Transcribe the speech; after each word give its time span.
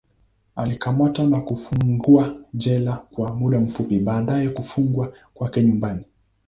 Alikamatwa 0.55 1.25
na 1.25 1.41
kufungwa 1.41 2.35
jela 2.53 2.93
kwa 2.93 3.35
muda 3.35 3.65
fupi, 3.65 3.99
baadaye 3.99 4.49
kufungwa 4.49 5.13
kwake 5.33 5.63
nyumbani. 5.63 6.03